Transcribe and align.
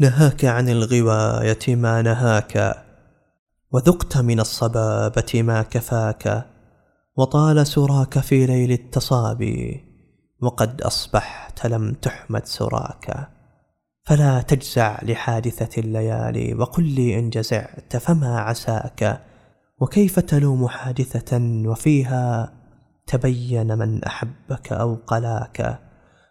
نهاك 0.00 0.44
عن 0.44 0.68
الغواية 0.68 1.76
ما 1.76 2.02
نهاك 2.02 2.84
وذقت 3.72 4.16
من 4.16 4.40
الصبابة 4.40 5.42
ما 5.42 5.62
كفاك 5.62 6.46
وطال 7.16 7.66
سراك 7.66 8.18
في 8.18 8.46
ليل 8.46 8.72
التصابي 8.72 9.84
وقد 10.42 10.82
أصبحت 10.82 11.66
لم 11.66 11.92
تحمد 11.92 12.46
سراك. 12.46 13.28
فلا 14.04 14.42
تجزع 14.42 14.98
لحادثة 15.02 15.80
الليالي 15.80 16.54
وقل 16.54 16.84
لي 16.84 17.18
إن 17.18 17.30
جزعت 17.30 17.96
فما 17.96 18.40
عساك 18.40 19.20
وكيف 19.80 20.20
تلوم 20.20 20.68
حادثة 20.68 21.38
وفيها 21.66 22.52
تبين 23.06 23.78
من 23.78 24.04
أحبك 24.04 24.72
أو 24.72 24.94
قلاك؟ 24.94 25.80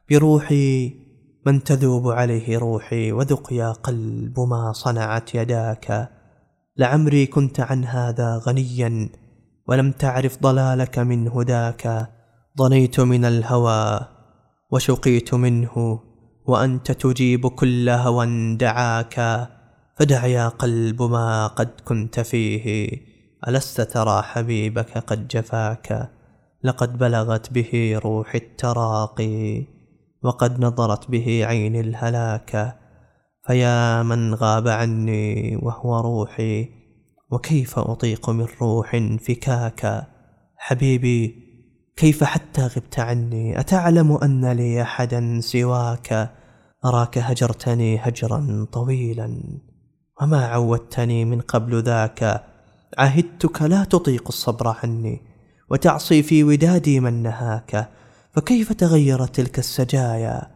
بروحي 0.10 1.03
من 1.46 1.64
تذوب 1.64 2.08
عليه 2.10 2.58
روحي 2.58 3.12
وذق 3.12 3.54
يا 3.54 3.72
قلب 3.72 4.40
ما 4.40 4.72
صنعت 4.74 5.36
يداك. 5.36 6.10
لعمري 6.78 7.26
كنت 7.26 7.60
عن 7.60 7.86
هذا 7.86 8.38
غنيا 8.38 9.10
ولم 9.68 9.92
تعرف 9.92 10.42
ضلالك 10.42 11.00
من 11.00 11.28
هداك. 11.28 12.10
ضنيت 12.58 13.00
من 13.00 13.26
الهوى 13.26 14.00
وشقيت 14.72 15.34
منه 15.34 16.00
وأنت 16.46 16.92
تجيب 16.92 17.48
كل 17.48 17.90
هوى 17.90 18.56
دعاك. 18.56 19.50
فدع 19.96 20.26
يا 20.26 20.48
قلب 20.48 21.02
ما 21.02 21.48
قد 21.48 21.70
كنت 21.86 22.20
فيه. 22.20 22.90
ألست 23.48 23.82
ترى 23.82 24.22
حبيبك 24.22 24.98
قد 24.98 25.28
جفاك؟ 25.28 26.10
لقد 26.64 26.98
بلغت 26.98 27.54
به 27.54 28.00
روح 28.04 28.36
التراقي. 28.36 29.66
وقد 30.24 30.60
نظرت 30.66 31.12
به 31.12 31.46
عين 31.46 31.76
الهلاك 31.76 32.76
فيا 33.48 34.04
من 34.04 34.34
غاب 34.34 34.68
عني 34.68 35.56
وهو 35.62 36.00
روحي 36.00 36.70
وكيف 37.32 37.80
أطيق 37.80 38.30
من 38.30 38.48
روح 38.62 39.18
فكاك؟ 39.28 40.08
حبيبي 40.58 41.36
كيف 41.96 42.24
حتى 42.24 42.62
غبت 42.62 43.00
عني؟ 43.00 43.60
أتعلم 43.60 44.12
أن 44.12 44.52
لي 44.52 44.82
أحدا 44.82 45.40
سواك؟ 45.40 46.32
أراك 46.86 47.18
هجرتني 47.18 47.98
هجرا 47.98 48.68
طويلا. 48.72 49.60
وما 50.22 50.46
عودتني 50.46 51.26
من 51.26 51.42
قبل 51.42 51.84
ذاك؟ 51.84 52.44
عهدتك 52.98 53.62
لا 53.62 53.84
تطيق 53.84 54.24
الصبر 54.28 54.76
عني 54.84 55.22
وتعصي 55.70 56.24
في 56.24 56.44
ودادي 56.44 57.00
من 57.00 57.24
نهاك. 57.24 57.90
فكيف 58.34 58.74
تغيرت 58.74 59.36
تلك 59.36 59.60
السجايا؟ 59.60 60.48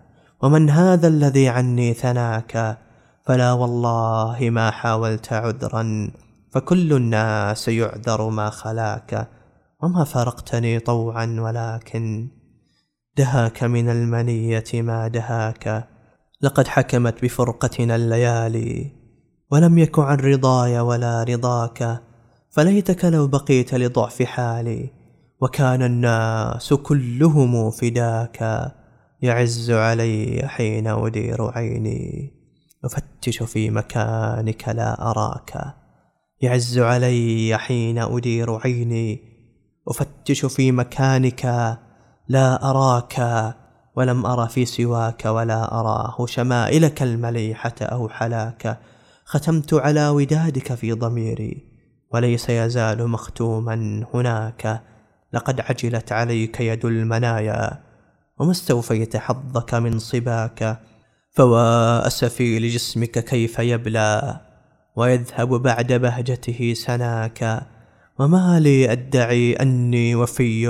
ومن 0.41 0.69
هذا 0.69 1.07
الذي 1.07 1.49
عني 1.49 1.93
ثناك؟ 1.93 2.77
فلا 3.25 3.53
والله 3.53 4.37
ما 4.41 4.71
حاولت 4.71 5.33
عذرا 5.33 6.11
فكل 6.51 6.93
الناس 6.93 7.67
يعذر 7.67 8.29
ما 8.29 8.49
خلاك 8.49 9.29
وما 9.83 10.03
فارقتني 10.03 10.79
طوعا 10.79 11.35
ولكن 11.39 12.27
دهاك 13.17 13.63
من 13.63 13.89
المنية 13.89 14.63
ما 14.73 15.07
دهاك. 15.07 15.87
لقد 16.41 16.67
حكمت 16.67 17.23
بفرقتنا 17.23 17.95
الليالي 17.95 18.91
ولم 19.51 19.77
يك 19.77 19.99
عن 19.99 20.17
رضاي 20.17 20.79
ولا 20.79 21.23
رضاك 21.23 22.01
فليتك 22.49 23.05
لو 23.05 23.27
بقيت 23.27 23.73
لضعف 23.73 24.23
حالي. 24.23 24.96
وكان 25.41 25.81
الناس 25.83 26.73
كلهم 26.73 27.71
فداك 27.71 28.71
يعز 29.21 29.71
علي 29.71 30.41
حين 30.47 30.87
أدير 30.87 31.51
عيني. 31.51 32.33
أفتش 32.85 33.43
في 33.43 33.69
مكانك 33.69 34.69
لا 34.69 35.11
أراك. 35.11 35.75
يعز 36.41 36.79
علي 36.79 37.57
حين 37.57 37.97
أدير 37.97 38.55
عيني. 38.55 39.21
أفتش 39.87 40.45
في 40.45 40.71
مكانك 40.71 41.45
لا 42.27 42.69
أراك. 42.69 43.55
ولم 43.95 44.25
أر 44.25 44.47
في 44.47 44.65
سواك 44.65 45.25
ولا 45.25 45.79
أراه. 45.79 46.25
شمائلك 46.25 47.03
المليحة 47.03 47.75
أو 47.81 48.09
حلاك. 48.09 48.79
ختمت 49.25 49.73
على 49.73 50.09
ودادك 50.09 50.73
في 50.73 50.93
ضميري. 50.93 51.63
وليس 52.13 52.49
يزال 52.49 53.07
مختوما 53.07 54.05
هناك. 54.13 54.81
لقد 55.33 55.59
عجلت 55.61 56.11
عليك 56.11 56.59
يد 56.59 56.85
المنايا 56.85 57.83
وما 58.39 58.51
استوفيت 58.51 59.17
حظك 59.17 59.73
من 59.73 59.99
صباك؟ 59.99 60.79
فوا 61.31 62.07
أسفي 62.07 62.59
لجسمك 62.59 63.19
كيف 63.23 63.59
يبلى 63.59 64.39
ويذهب 64.95 65.49
بعد 65.49 65.93
بهجته 65.93 66.73
سناك. 66.73 67.67
وما 68.19 68.59
لي 68.59 68.91
أدعي 68.91 69.53
أني 69.53 70.15
وفي 70.15 70.67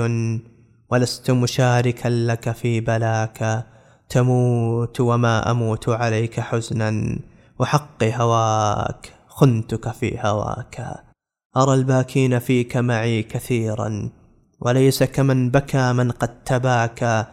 ولست 0.90 1.30
مشاركا 1.30 2.08
لك 2.08 2.52
في 2.52 2.80
بلاك. 2.80 3.66
تموت 4.08 5.00
وما 5.00 5.50
أموت 5.50 5.88
عليك 5.88 6.40
حزنا 6.40 7.18
وحق 7.58 8.04
هواك 8.04 9.12
خنتك 9.28 9.92
في 9.92 10.18
هواك. 10.20 11.04
أرى 11.56 11.74
الباكين 11.74 12.38
فيك 12.38 12.76
معي 12.76 13.22
كثيرا. 13.22 14.10
وليس 14.60 15.02
كمن 15.02 15.50
بكى 15.50 15.92
من 15.92 16.10
قد 16.10 16.44
تباكى 16.44 17.24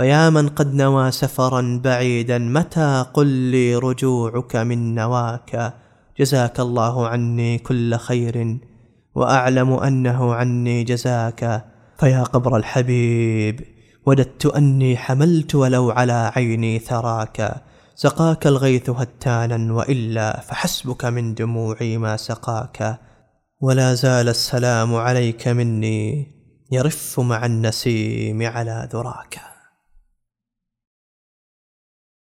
فيا 0.00 0.30
من 0.30 0.48
قد 0.48 0.74
نوى 0.74 1.10
سفرا 1.10 1.80
بعيدا 1.84 2.38
متى 2.38 3.06
قل 3.14 3.26
لي 3.26 3.76
رجوعك 3.76 4.56
من 4.56 4.94
نواك؟ 4.94 5.74
جزاك 6.18 6.60
الله 6.60 7.08
عني 7.08 7.58
كل 7.58 7.96
خير 7.96 8.58
وأعلم 9.14 9.72
أنه 9.72 10.34
عني 10.34 10.84
جزاك. 10.84 11.64
فيا 11.98 12.22
قبر 12.22 12.56
الحبيب 12.56 13.60
وددت 14.06 14.46
أني 14.46 14.96
حملت 14.96 15.54
ولو 15.54 15.90
على 15.90 16.32
عيني 16.36 16.78
ثراك. 16.78 17.62
سقاك 17.94 18.46
الغيث 18.46 18.90
هتانا 18.90 19.72
وإلا 19.72 20.40
فحسبك 20.40 21.04
من 21.04 21.34
دموعي 21.34 21.98
ما 21.98 22.16
سقاك. 22.16 22.98
ولا 23.60 23.94
زال 23.94 24.28
السلام 24.28 24.94
عليك 24.94 25.48
مني. 25.48 26.39
يرف 26.72 27.20
مع 27.20 27.46
النسيم 27.46 28.42
على 28.42 28.88
ذراك. 28.92 29.40